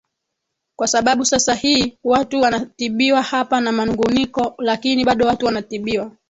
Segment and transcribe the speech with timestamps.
[0.75, 6.11] kwa sababu sasa hii watu wanatibiwa hapa na manunguniko lakini bado watu wanatibiwa